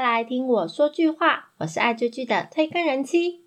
[0.00, 1.50] 来听我说句话。
[1.58, 3.44] 我是爱追剧的推更人妻。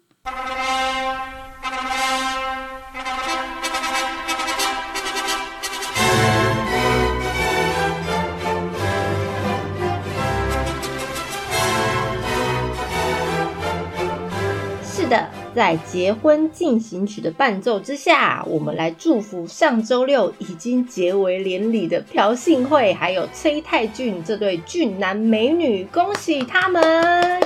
[15.08, 15.30] 的。
[15.56, 27.42] 在结婚进行曲的伴奏之下，我们来祝福上周六已经结为连理的朴信惠还有崔泰俊这对俊男美女，恭喜他们！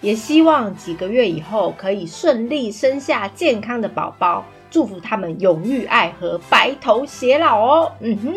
[0.00, 7.92] 也希望几个月以后可以顺利生下健康的宝宝，祝福他们永浴爱河，白头偕老哦。
[8.00, 8.34] 嗯哼，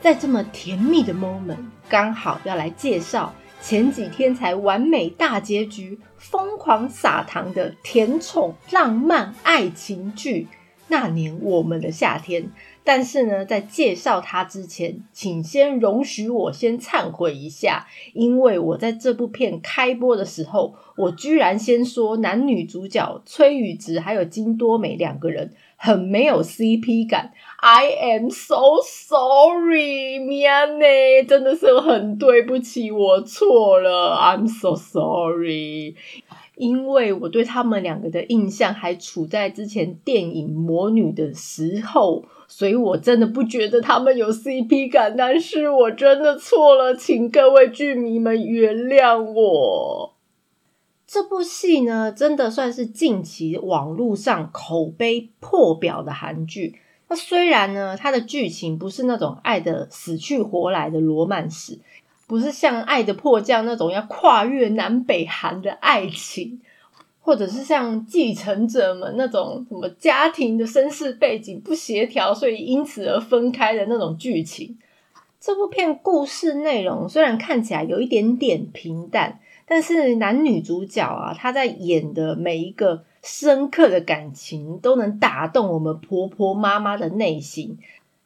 [0.00, 1.58] 在这么甜蜜的 moment，
[1.88, 3.32] 刚好要来介绍。
[3.62, 6.00] 前几天才完美大结局，
[6.30, 10.46] 疯狂撒糖的甜宠浪漫爱情剧
[10.86, 12.42] 《那年我们的夏天》。
[12.84, 27.32] 但是呢，在介绍它之前，请先容许我先忏悔一下，因为我在这部片开播的时候，我居然先说男女主角崔宇植还有金多美两个人很没有 CP 感。
[27.56, 34.14] I am so sorry，Mia Ne，，真的是很对不起，我错了。
[34.14, 35.94] I'm so sorry，
[36.56, 45.14] 因为我对他们两个的印象还处在之前电影《魔女》的时候，所以我真的不觉得他们有 CP 感。
[45.16, 50.12] 但是我真的错了，请各位剧迷们原谅我。
[51.12, 56.78] 这部戏呢，真的算是近期网络上口碑破表的韩剧。
[57.08, 61.80] 那虽然呢，它的剧情不是那种爱的死去活来的罗曼史，
[62.28, 66.60] 不是像《爱的迫降》那种要跨越南北韩的爱情，
[67.20, 74.78] 或者是像《继承者们》那种什么家庭的身世背景不协调，所以因此而分开的那种剧情。
[75.40, 79.40] 这部片故事内容虽然看起来有一点点平淡，
[79.70, 83.04] 但是男女主角啊，他在演的每一个。
[83.22, 87.76] 深刻的感情都能打动我们婆婆妈妈的内心，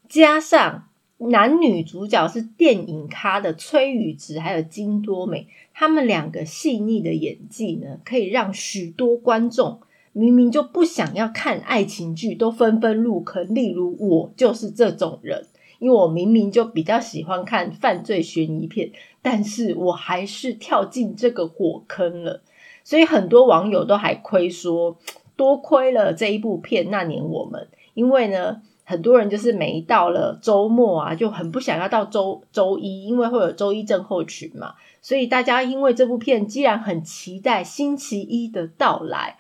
[0.09, 0.87] 加上
[1.19, 9.81] 男女主角是电影咖的崔宇植还有金多美，他们两个细腻的演技呢，可以让许多观众
[10.13, 13.53] 明明就不想要看爱情剧，都纷纷入坑。
[13.53, 15.45] 例如我就是这种人，
[15.81, 18.93] 因为我明明就比较喜欢看犯罪悬疑片，
[19.25, 22.43] 但是我还是跳进这个火坑了。
[22.85, 24.99] 所以很多网友都还亏说，
[25.35, 26.91] 多亏了这一部片。
[26.91, 34.75] 那年我们，因为呢，很多人就是每到了周末啊，就很不想要到周周一，因为会有周一症候群嘛。
[35.01, 39.39] 所以大家因为这部片，既然很期待星期一的到来，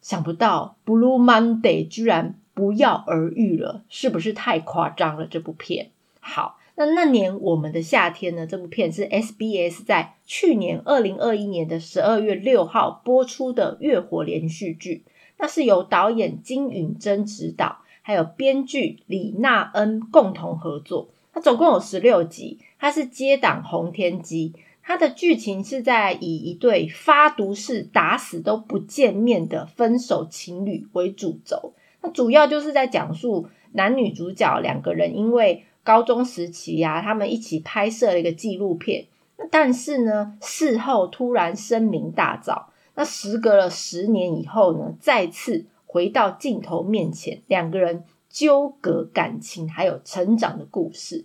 [0.00, 5.26] 想不到 Blue Monday 居然不药而愈了，是不是太夸张了？
[5.26, 6.58] 这部片好。
[6.74, 8.46] 那那年我们的夏天呢？
[8.46, 15.04] 这部片是 SBS 在去年二零二一年的十二月六号播出的月火连续剧。
[15.38, 21.10] 那是由导演金允珍执导，还有编剧李娜恩共同合作。
[21.32, 24.54] 它总共有十六集，它是接档洪天机。
[24.82, 31.74] 它的剧情是在以一对发毒誓打死都不见面的分手情侣为主轴。
[32.00, 39.06] 那主要就是在讲述男女主角两个人因为高中时期呀，他们一起拍摄了一个纪录片，
[39.50, 42.64] 但是呢，事后突然声名大噪。
[42.94, 51.24] 那时隔了十年以后呢，再次回到镜头面前，两个人纠葛感情还有成长的故事。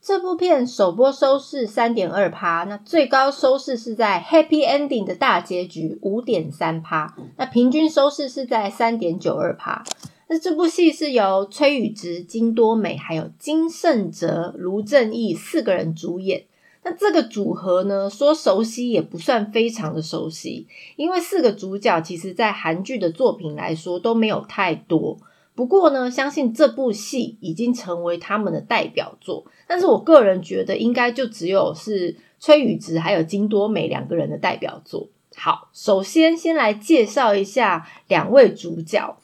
[0.00, 9.84] 这部片首播收视三点二趴，那最高收视是在 Happy Ending 的大结局五点三趴，那平均收视是在三点九二趴。
[10.28, 16.44] 那这部戏是由崔宇植、金多美还有金圣哲、卢正义四个人主演。
[16.84, 20.66] 那这个组合呢，说熟悉也不算非常的熟悉，
[20.96, 25.18] 因为四个主角其实在韩剧的作品来说都没有太多。
[25.54, 29.44] 不过呢，相信这部戏已经成为他们的代表作。
[29.66, 35.08] 但是我个人觉得，应该就只有是崔宇植还有金多美两个人的代表作。
[35.34, 39.16] 好，首先先来介绍一下两位主角。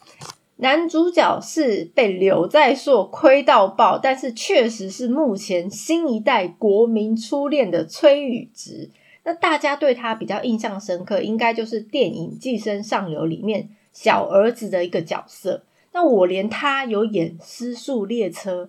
[0.57, 8.91] 男主角是被柳在硕亏到爆，但是确实是目前新一代国民初恋的崔宇植。
[9.25, 15.65] 那大家对他比较印象深刻，应该就是电影《寄生上流》里面小儿子的一个角色。
[15.93, 18.65] 那我连他有演《失速列车》，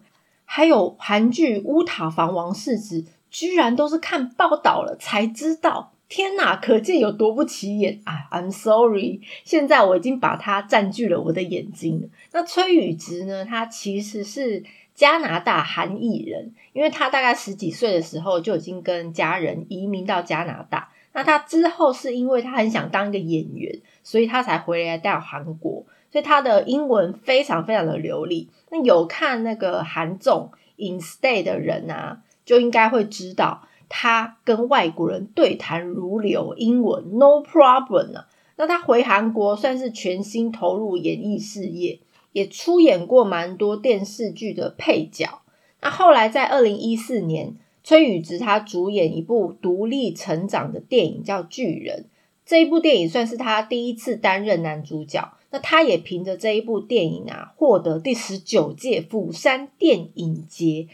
[0.45, 5.91] 还有韩剧《乌塔房王世子》，居然都是看报道了才知道。
[6.07, 12.07] 天哪，可见有多不起眼啊！I'm sorry，现在我已经把它占据了我的眼睛了。
[12.31, 13.43] 那崔宇植呢？
[13.43, 14.63] 他其实是
[14.93, 20.89] 加拿大韩裔人，因为他大概十几岁的时候就已经跟家人移民到加拿大。
[21.13, 28.49] 那他之后是因为他很想当一个演员，所以他才回来到韩国，所以他的英文非常非常的流利。
[28.69, 30.51] 那有看那个韩综
[30.93, 38.27] 《In Stay》的人啊，就应该会知道他跟外国人对谈如流，英文 No problem 啊。
[38.57, 41.99] 那他回韩国算是全心投入演艺事业，
[42.31, 45.41] 也出演过蛮多电视剧的配角。
[45.81, 52.03] 那后来在二零一四年，崔宇植他主演一部独立成长的电影叫《巨人》，
[52.45, 55.33] 这一部电影算是他第一次担任男主角。
[55.51, 60.87] 那他也凭着这一部电影啊，获得第十九届釜山电影节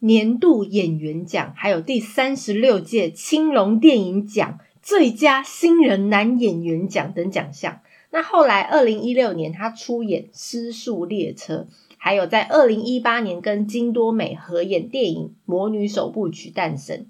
[0.00, 4.58] 年度演员奖，还有第三十六届青龙电影奖。
[4.80, 7.80] 最佳新人男演员奖等奖项。
[8.10, 11.66] 那后来，二零一六年他出演《失速列车》，
[11.98, 17.00] 还有在二零一八年跟金多美合演电影《魔女首部曲诞生》，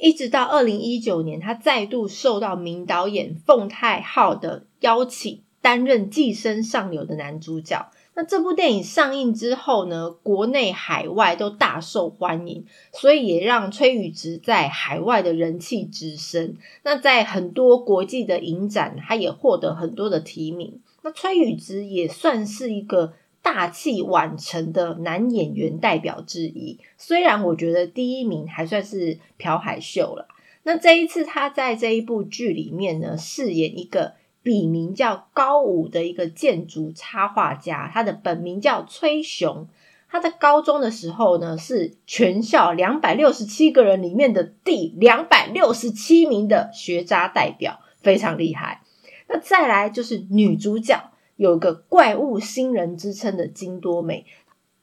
[0.00, 7.90] 一直到二零一九年，他再度受到名导演奉太昊的邀请，担任《寄生上流》的男主角。
[8.16, 16.54] 那这部电影上映之后呢，国内海外都大受欢迎，所以也让崔宇植在海外的人气直升。
[16.84, 20.80] 那在很多国际的影展，他也获得很多的提名。
[21.02, 26.78] 那崔宇植也算是一个大器晚成的男演员代表之一。
[26.96, 30.28] 虽然我觉得第一名还算是朴海秀了。
[30.62, 34.14] 那这一次他在这一部剧里面呢，饰演一个。
[34.44, 39.66] 笔名叫高武的一个建筑插画家，他的本名叫崔雄。
[40.08, 48.82] 他在高中的时候呢，是全校两百六十七个人里面的第两百六十七名的学渣代表，非常厉害。
[49.26, 54.26] 那再来就是女主角，有个怪物新人之称的金多美。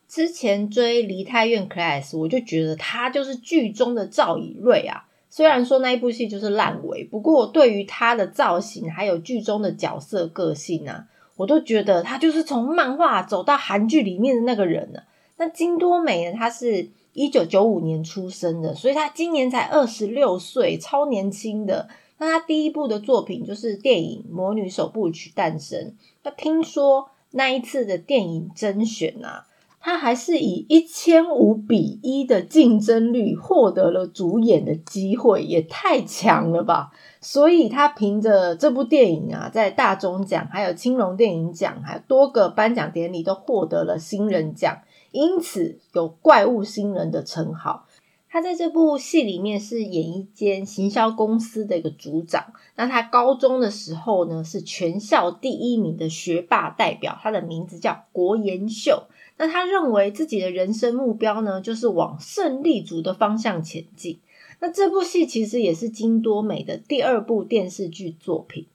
[0.07, 5.05] 之前追梨泰院 class，我就觉得她就是剧中的赵以瑞啊。
[5.33, 11.05] 虽然说那一部戏就是烂尾，不过对于他的造型还有剧中的角色个性啊，
[11.37, 14.99] 我都觉得他就是从漫画走到韩剧里面的那个人呢。
[15.37, 21.87] 那金多美呢，她是一九九五年出生的，所以她今年才二十六岁，超年轻的。
[22.17, 25.79] 那她第一部的作品就是电影《魔女首部曲诞生》。
[26.23, 29.47] 那听说那一次的电影甄选啊。
[29.83, 36.91] 他还是以一千五比一的竞争率获得了主演的机会，也太强了吧！
[37.19, 44.81] 所以他凭着这部电影啊，在大中奖、还有青龙电影奖、还有多个颁奖典礼都获得了新人奖，
[45.11, 47.87] 因此有“怪物新人”的称号。
[48.29, 52.53] 他在这部戏里面是演一间行销公司的一个组长。
[52.75, 59.03] 那他高中的时候呢，是全校第一名的学霸代表，他的名字叫国延秀。
[59.41, 64.19] 那他认为自己的人生目标呢，就是往胜利组的方向前进。
[64.59, 68.67] 那这部戏其实也是金多美的第二部电视剧作品。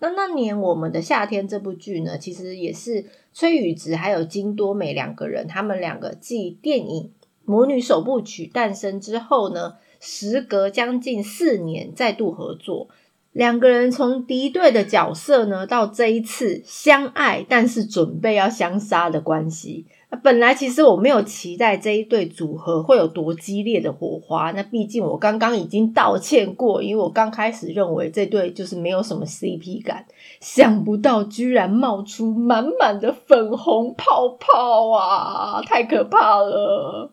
[0.00, 7.04] 那那年我们的夏天这部剧呢，其实也是崔宇植还有金多美两个人，他们两个继电影
[7.44, 12.88] 《魔女首部曲》诞生之后呢，时隔将近四年再度合作。
[13.30, 19.86] 两个人从敌对的角色呢，到这一次相爱，但是准备要相杀的关系。
[20.22, 24.50] 本来其实我没有期待这一对组合会有多激烈的火花。
[24.52, 30.06] 那毕竟我刚刚已经道歉过，因为我刚开始认为这对就是没有什么 CP 感，
[30.40, 35.60] 想不到居然冒出满满的粉红泡泡啊！
[35.66, 37.12] 太可怕了。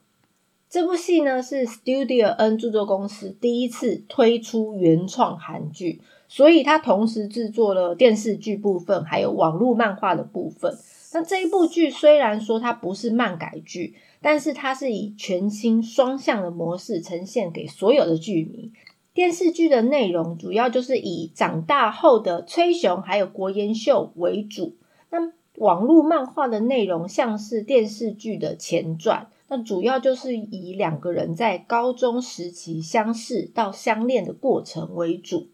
[0.69, 10.77] 这部戏呢是 Studio N 著作公司第一次推出原创韩剧，所以它同时制作了电视剧部分，还有网络漫画的部分。
[11.15, 18.73] 那这一部剧虽然说它不是漫改剧，但是它是以全新双向的模式呈现给所有的剧迷。
[19.13, 24.75] 电视剧的内容主要就是以长大后的崔雄还有国妍秀为主。
[25.09, 35.47] 那网络漫画的内容像是电视剧的前传，那主要就是以两个人在高中时期相识到相恋的过程为主。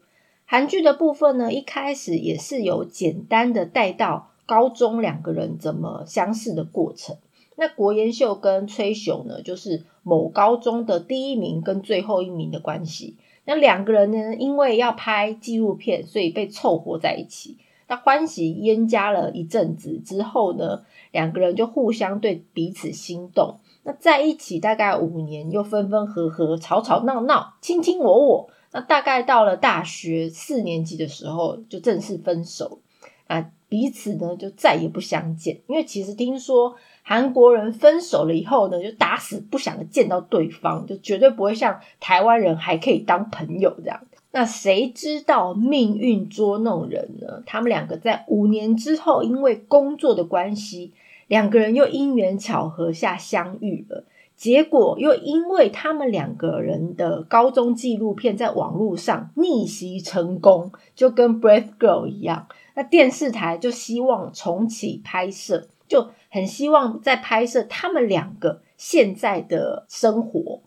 [0.44, 4.31] 韩剧的部分呢，一开始也是有简单的带到。
[4.52, 7.16] 高中两个人怎么相识的过程？
[7.56, 13.16] 那国妍秀跟崔雄呢，就是某高中的第一名跟最后一名的关系。
[13.46, 17.56] 那两个人呢，因为要拍纪录片，所以被凑合在一起。
[17.88, 20.82] 那欢喜冤家了一阵子之后呢，
[21.12, 23.58] 两个人就互相对彼此心动。
[23.84, 28.50] 那在一起大概五年，又分分合合，吵吵闹闹，卿卿我我。
[28.72, 32.80] 那大概到了大学四年级的时候，就正式分手。
[33.26, 33.50] 啊。
[33.72, 43.98] 彼此呢就再也不相见，因为其实听说韩国人分手了以后呢，就打死不想见到对方，就绝对不会像台湾人还可以当朋友这样。
[44.30, 47.42] 那谁知道命运捉弄人呢？
[47.46, 50.92] 他们两个在五年之后，因为工作的关系，
[51.26, 54.04] 两个人又因缘巧合下相遇了。
[54.36, 70.60] 结果又因为他们两个人的高中纪录片在网络上逆袭成功，就跟《Brave Girl》一样，那电视台就希望重启拍摄，就很希望在拍摄他们两个现在的生活。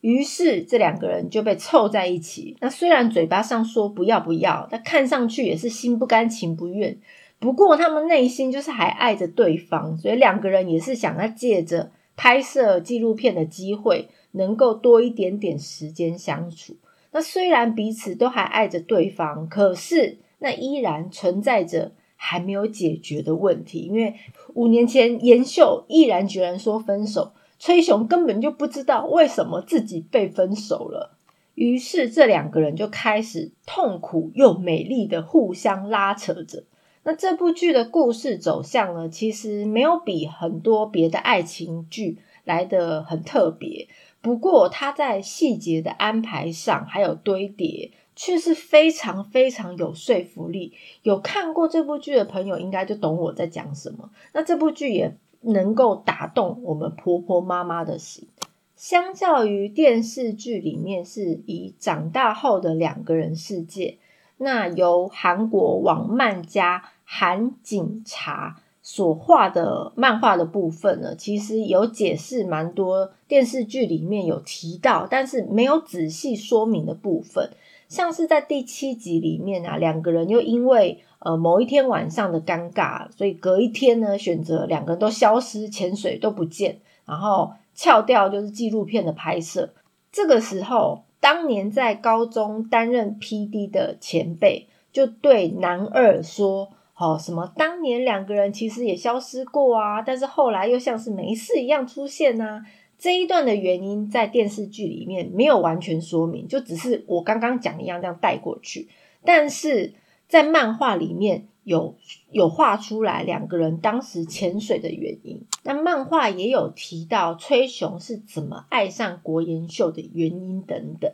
[0.00, 2.56] 于是这两个人就被凑在一起。
[2.60, 6.98] 那虽然嘴巴上说不要不要，但看上去也是心不甘情不愿。
[7.38, 11.90] 不过他们内心就是还爱着对方，所以两个人也是想要借着。
[12.16, 16.76] 拍摄纪录片的机会，能够多一点点时间相处。
[17.10, 23.78] 那虽然彼此都还爱着对方，可是那依然存在着还没有解决的问题。
[23.78, 24.14] 因为
[24.52, 31.16] 五年前严秀毅然决然说分手，崔雄根本就不知道为什么自己被分手了。
[31.54, 36.64] 于是这两个人就开始痛苦又美丽的互相拉扯着。
[37.04, 43.88] 那这部剧的故事走向呢，其实没有比很多别的爱情剧来的很特别。
[44.20, 50.72] 不过，它在细节的安排上还有堆叠，却是非常非常有说服力。
[51.02, 54.10] 有看过这部剧的朋友，应该就懂我在讲什么。
[54.32, 58.28] 那这部剧也能够打动我们婆婆妈妈的心。
[58.76, 63.98] 相较于电视剧里面是以长大后的两个人世界，
[64.36, 66.90] 那由韩国网漫家。
[67.06, 77.50] 韩警察所画的漫画的部分呢，其实有解释蛮多电视剧里面有提到，但是没有仔细说明的部分。
[77.94, 89.72] 像是在第七集里面啊，两个人又因为呃某一天晚上的尴尬，所以隔一天呢选择两个人都消失，潜水都不见，然后翘掉就是纪录片的拍摄。
[90.10, 93.68] 这个时候，当年在高中担任 P.D.
[93.68, 96.70] 的前辈就对男二说。
[96.96, 97.52] 哦，什么？
[97.56, 102.62] 当年两个人其实也消失过啊，但是后来又像是没事一样出现呢。
[103.04, 108.88] 这一段的原因在电视剧里面没有完全说明，就只是我刚刚讲一样这样带过去。
[109.22, 109.92] 但是
[110.26, 111.96] 在漫画里面有
[112.30, 115.42] 有画出来两个人当时潜水的原因。
[115.64, 121.12] 那漫画也有提到崔雄是怎么爱上国研秀的原因等等。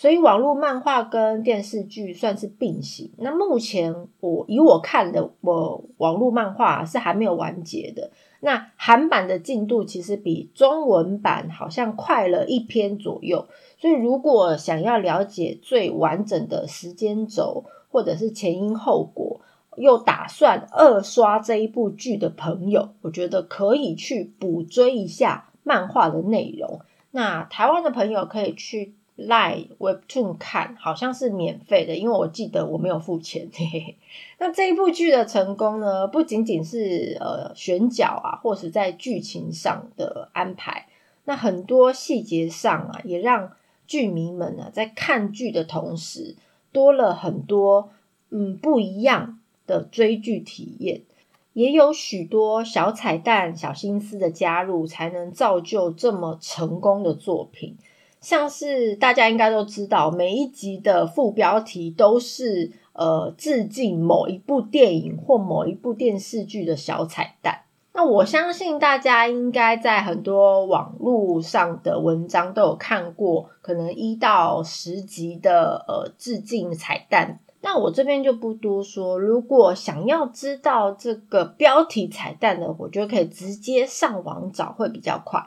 [0.00, 3.10] 所以网络漫画跟电视剧算是并行。
[3.18, 8.10] 那目前我以我看的，我网络漫画是还没有完结的。
[8.40, 13.46] 那韩版的进度其实比中文版好像快了一篇左右。
[13.76, 19.42] 所以如果想要了解最完整的时间轴，或者是前因后果，
[19.76, 26.80] 又打算二刷这一部剧的朋友，我觉得可以去补追一下漫画的内容。
[27.10, 28.94] 那台湾的朋友可以去。
[29.26, 33.48] 赖 Webtoon 看好像是免费的，因为我记得我没有付钱。
[33.52, 33.96] 嘿嘿
[34.38, 40.86] 那这一部剧的成功呢，不仅仅是呃选角啊，或是在剧情上的安排，
[41.24, 43.52] 那很多细节上啊，也让
[43.86, 46.36] 剧迷们呢在看剧的同时，
[46.72, 47.90] 多了很多
[48.30, 51.02] 嗯不一样的追剧体验，
[51.52, 57.76] 也有许多小彩蛋、小心思的加入，才能造就这么成功的作品。
[58.20, 67.62] 像是大家应该都知道，每一集的副标题都是呃致敬某一部电影或某一部电视剧的小彩蛋。
[67.92, 77.40] 那我相信大家应该在很多网络上的文章都有看过，可能一到十集的呃致敬彩蛋。
[77.62, 79.18] 那我这边就不多说。
[79.18, 85.42] 如果想要知道这个标题彩蛋的，我觉得可以直接上网找，会比较快。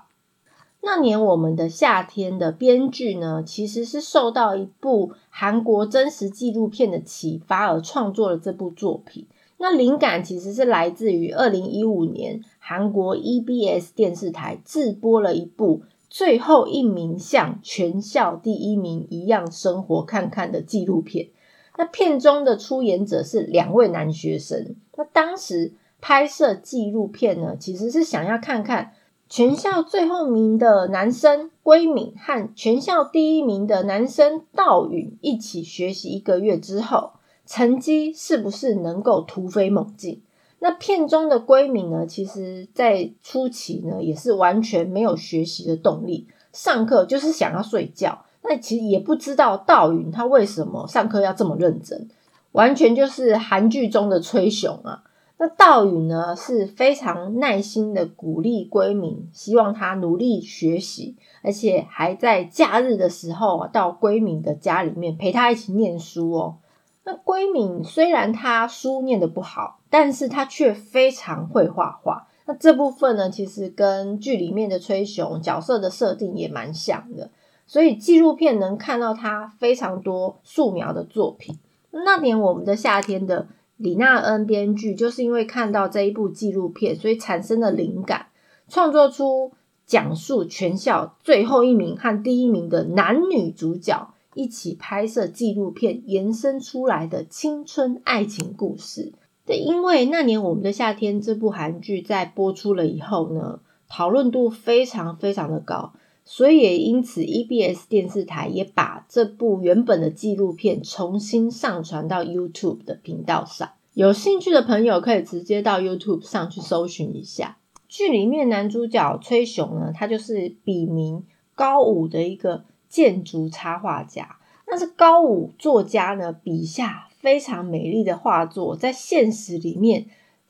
[0.85, 9.25] 那年我们的夏天的编剧呢，其实是受到一部韩国真实纪录片的启发而创作了这部作品。
[9.59, 21.29] 那灵感其实是来自于二零一五年韩国 EBS 电视台自播了一部《最后一名像全校第一名一样生活看看》的纪录片。
[21.77, 24.75] 那片中的出演者是两位男学生。
[24.97, 25.71] 那当时
[26.01, 28.91] 拍摄纪录片呢，其实是想要看看。
[29.35, 37.13] 全校最后名的男生归敏和全校第一名的男生道允一起学习一个月之后，
[37.47, 40.21] 成绩是不是能够突飞猛进？
[40.59, 42.05] 那片中的归敏呢？
[42.05, 48.25] 其实，在初期呢，也是完全没有学习的动力，上课就是想要睡觉。
[48.43, 52.07] 那其实也不知道道允他为什么上课要这么认真，
[52.51, 55.01] 完全就是韩剧中的崔雄啊。
[55.37, 66.57] 那道宇呢是非常耐心的鼓励闺敏，希望她努力学习，而且还在假日的时候到闺敏的家里面陪她一起念书哦。
[67.03, 72.27] 那闺敏虽然她书念的不好，但是她却非常会画画。
[72.45, 77.29] 那这部分呢，其实跟剧里面的崔雄角色的设定也蛮像的，
[77.65, 81.57] 所以纪录片能看到他非常多素描的作品。
[81.91, 83.47] 那年我们的夏天的
[83.83, 88.27] 李娜恩编剧，就是因为看到这一部纪录片，所以产生了灵感，
[88.69, 89.51] 创作出
[89.85, 99.11] 讲述全校最后一名和第一名的男女主角一起拍摄纪录片延伸出来的青春爱情故事。
[99.45, 103.59] 对，因为那年我们的夏天这部韩剧在播出了以后呢，
[103.89, 105.91] 讨论度非常非常的高，
[106.25, 113.69] 所以也因此 EBS 电视台也把这部原本的纪录片重新上传到 YouTube 的频道上。
[113.93, 117.57] 有兴趣的朋友可以直接到 YouTube 上去搜寻一下。
[117.87, 121.23] 剧里面男主角崔雄呢，他就是笔名
[121.55, 124.37] 高武的一个建筑插画家。
[124.67, 127.09] 那是高武作家呢笔下。
[127.23, 130.07] 非常美丽的画作，在现实里面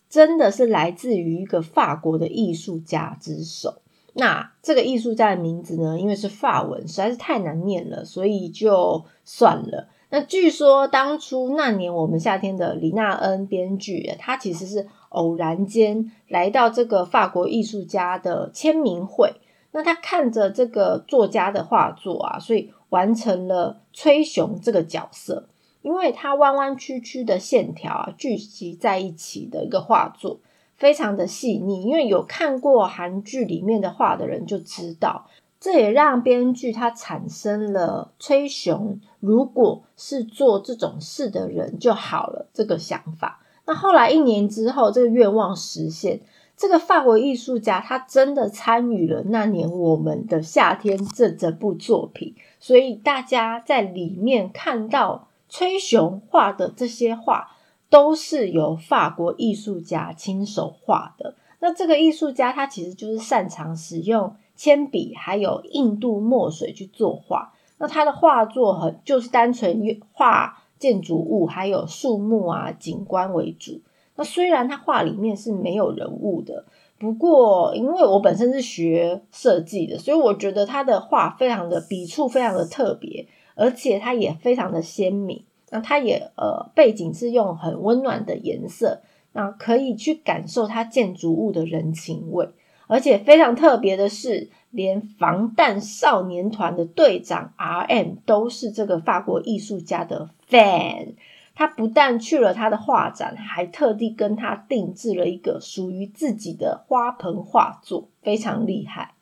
[0.09, 3.82] 真的是来自于一个法国的艺术家之手。
[4.13, 9.87] 那这个艺术家的名字呢，因为是法文，实在是太难念了，所以就算了。
[10.09, 19.33] 那据说当初那年我们夏天的李娜恩编剧，他其实是偶然间来到这个法国艺术家的签名会。
[19.71, 25.47] 那他看着这个作家的画作啊，所以完成了崔雄这个角色。
[25.81, 30.39] 因为它弯弯曲曲的线条啊，聚集在一起的一个画作，
[30.83, 31.83] 非常的细腻。
[31.83, 35.27] 因为有看过韩剧里面的画的人就知道，
[35.61, 43.39] 这也让编剧他产生了崔雄如果是做这种事的人就好了这个想法。
[43.65, 46.19] 那后来一年之后，这个愿望实现，
[46.57, 55.29] 这个法国艺术家他真的参与了那年我们的夏天这整部作品，所以大家在里面看到。
[55.49, 57.51] 崔雄画的这些画
[57.93, 61.35] 都是由法国艺术家亲手画的。
[61.59, 67.53] 那这个艺术家他其实就是擅长使用铅笔还有印度墨水去作画。
[67.77, 69.79] 那他的画作很就是单纯
[70.11, 73.79] 画建筑物还有树木啊景观为主。
[74.15, 76.65] 那虽然他画里面是没有人物的，
[76.97, 83.27] 不过因为我本身是学设计的，所以我觉得他的画非常的笔触非常的特别。
[83.55, 85.43] 而且它也非常的鲜明，
[85.73, 92.47] 那它也呃背景是用很温暖的颜色，那可以去感受它建筑物的人情味。
[92.85, 101.15] 而且非常特别的是，连防弹少年团的队长 R.M 都是这个法国艺术家的 fan。
[101.55, 109.15] 他不但去了他的画展，还特地跟他定制了一个属于自己的花盆画作，非常厉害。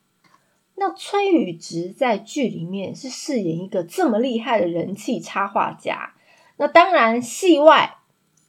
[0.75, 6.13] 那崔宇植在剧里面是饰演一个这么厉害的人气插画家，
[6.61, 7.95] 那当然戏外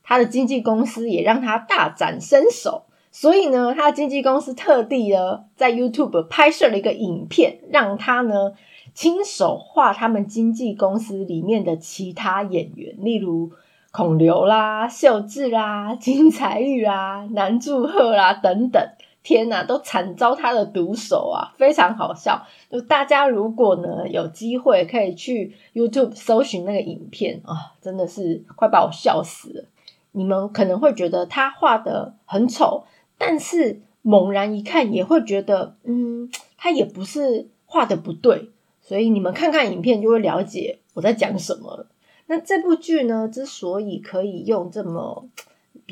[0.02, 8.52] 他的经纪公司也让他大展身手，所以呢，他的经纪公司特地呢在 YouTube 拍摄了一个影片，让他呢
[8.92, 13.52] 亲手画他们经纪公司里面的其他演员，例如
[13.90, 18.82] 孔刘啦、秀智啦、金彩玉啦、南柱赫啦等等。
[19.22, 22.44] 天呐，都惨遭他的毒手啊，非常好笑。
[22.70, 29.64] 就大家如果呢有机会可以去 YouTube 搜寻那个影片啊，真的是快把我笑死了。
[30.10, 32.84] 你们可能会觉得他画的很丑，
[33.16, 38.50] 但是猛然一看也会觉得，嗯，他也不是画的不对。
[38.80, 41.86] 所以你们看看影片就会了解我在讲什么。
[42.26, 45.28] 那这部剧呢，之所以可以用这么。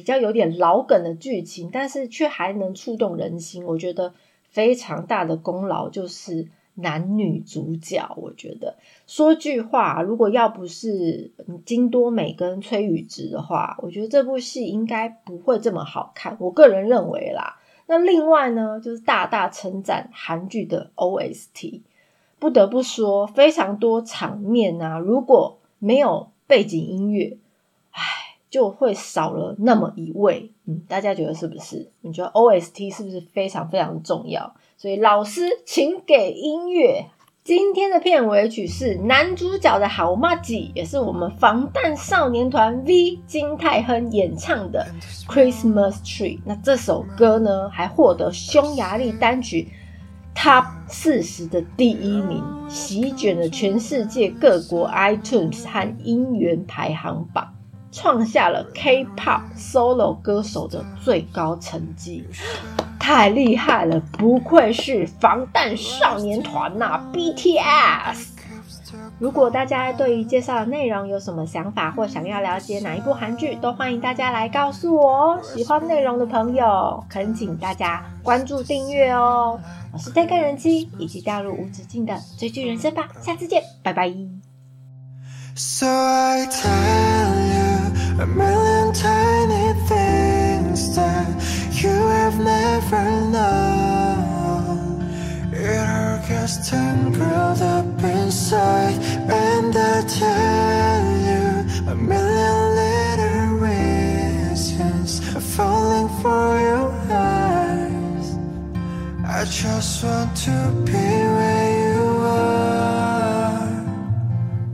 [0.00, 4.14] 比较有点老梗的剧情，但是却还能触动人心，我觉得
[4.48, 8.10] 非常大的功劳就是男女主角。
[8.16, 11.32] 我觉得说句话，如果要不是
[11.66, 16.34] 金多美跟崔宇植的话，我觉得这部戏应该不会这么好看。
[16.40, 17.58] 我个人认为啦。
[17.86, 21.82] 那另外呢，就是大大称赞韩剧的 OST，
[22.38, 27.36] 不得不说非常多场面啊，如果没有背景音乐，
[27.90, 28.29] 唉。
[28.50, 31.90] 就会少了那么一位，嗯，大家觉得是不是？
[32.00, 34.54] 你觉得 OST 是不是非常非常重要？
[34.76, 37.06] 所以老师，请给音乐。
[37.42, 44.86] 今天的片尾曲是男主角的好妈吉，也是我们防弹少年团 V 金泰亨演唱的
[45.26, 46.38] Christmas Tree。
[46.44, 49.68] 那这首歌呢，还获得匈牙利单曲
[50.34, 57.54] Top 四十的第一名，席卷了全世界各国 iTunes 和音源排行榜。
[57.92, 62.26] 创下了 K-pop solo 歌手的最高成绩，
[62.98, 64.00] 太厉害了！
[64.12, 68.28] 不愧是防弹少年团呐，BTS。
[69.18, 75.40] 如果大家对于介绍的内容有什么想法，或想要了解哪一部韩剧，都欢迎大家来告诉我哦。
[75.42, 79.60] 喜欢内容的朋友，恳请大家关注订阅哦。
[79.92, 83.08] 我是在看人妻，以及加入无止境的追剧人生吧。
[83.20, 84.14] 下次见，拜拜。
[88.20, 91.26] A million tiny things that
[91.72, 93.02] you have never
[93.32, 95.00] known.
[95.54, 98.98] It all gets tangled up inside,
[99.30, 105.20] and I tell you a million little reasons
[105.56, 108.36] falling for your eyes.
[109.24, 113.70] I just want to be where you are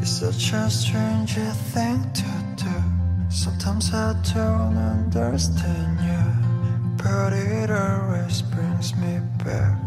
[0.00, 1.34] It's such a strange
[1.72, 2.95] thing to do.
[3.28, 4.76] Sometimes I don't
[5.16, 9.78] understand you, but it always brings me back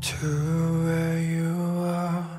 [0.00, 1.54] to where you
[1.86, 2.33] are.